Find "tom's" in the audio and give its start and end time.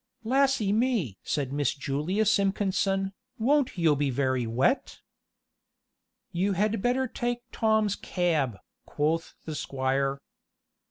7.51-7.95